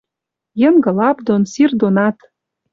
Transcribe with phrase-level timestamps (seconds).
[0.61, 2.17] Йынгы лап дон, сир донат.